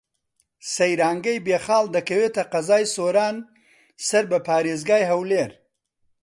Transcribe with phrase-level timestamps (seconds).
[0.73, 3.37] سەیرانگەی بێخاڵ دەکەوێتە قەزای سۆران
[4.07, 5.51] سەر بە پارێزگای هەولێر.